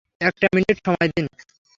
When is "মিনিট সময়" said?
0.55-1.09